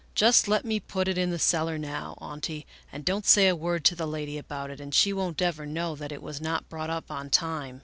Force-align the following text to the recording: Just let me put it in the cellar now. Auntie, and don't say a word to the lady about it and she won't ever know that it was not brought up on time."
Just 0.15 0.47
let 0.47 0.65
me 0.65 0.79
put 0.79 1.07
it 1.07 1.15
in 1.19 1.29
the 1.29 1.37
cellar 1.37 1.77
now. 1.77 2.15
Auntie, 2.19 2.65
and 2.91 3.05
don't 3.05 3.23
say 3.23 3.47
a 3.47 3.55
word 3.55 3.85
to 3.85 3.95
the 3.95 4.07
lady 4.07 4.39
about 4.39 4.71
it 4.71 4.81
and 4.81 4.95
she 4.95 5.13
won't 5.13 5.43
ever 5.43 5.63
know 5.67 5.95
that 5.95 6.11
it 6.11 6.23
was 6.23 6.41
not 6.41 6.67
brought 6.69 6.89
up 6.89 7.11
on 7.11 7.29
time." 7.29 7.79